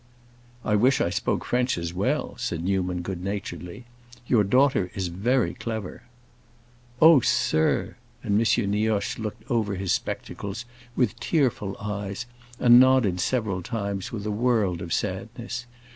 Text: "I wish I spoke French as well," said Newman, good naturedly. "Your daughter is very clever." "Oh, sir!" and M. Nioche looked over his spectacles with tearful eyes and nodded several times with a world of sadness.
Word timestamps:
"I 0.65 0.75
wish 0.75 0.99
I 0.99 1.11
spoke 1.11 1.45
French 1.45 1.77
as 1.77 1.93
well," 1.93 2.33
said 2.39 2.63
Newman, 2.63 3.03
good 3.03 3.23
naturedly. 3.23 3.85
"Your 4.25 4.43
daughter 4.43 4.89
is 4.95 5.09
very 5.09 5.53
clever." 5.53 6.01
"Oh, 6.99 7.19
sir!" 7.19 7.97
and 8.23 8.41
M. 8.41 8.71
Nioche 8.71 9.19
looked 9.19 9.43
over 9.51 9.75
his 9.75 9.93
spectacles 9.93 10.65
with 10.95 11.19
tearful 11.19 11.77
eyes 11.77 12.25
and 12.59 12.79
nodded 12.79 13.19
several 13.19 13.61
times 13.61 14.11
with 14.11 14.25
a 14.25 14.31
world 14.31 14.81
of 14.81 14.91
sadness. 14.91 15.67